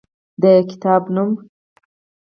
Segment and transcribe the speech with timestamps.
[0.41, 1.31] د کتاب نوم: